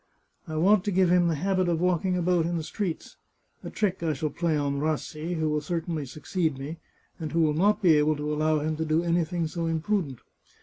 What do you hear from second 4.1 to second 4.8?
shall play on